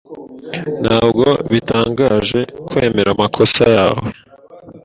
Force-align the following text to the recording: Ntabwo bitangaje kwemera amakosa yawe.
Ntabwo 0.83 1.25
bitangaje 1.51 2.39
kwemera 2.67 3.09
amakosa 3.15 3.63
yawe. 3.75 4.07